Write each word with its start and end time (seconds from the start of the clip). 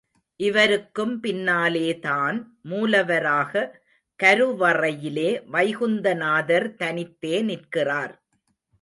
இவருக்கும் 0.39 1.23
பின்னாலேதான் 1.23 2.37
மூலவராக 2.69 3.53
கருவறையிலே 4.23 5.29
வைகுந்த 5.45 6.13
நாதர் 6.13 6.75
தனித்தே 6.75 7.41
நிற்கிறார். 7.41 8.13